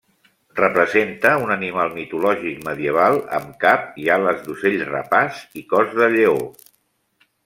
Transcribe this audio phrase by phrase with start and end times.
[0.59, 6.39] Representa un animal mitològic medieval amb cap i ales d’ocell rapaç i cos de lleó.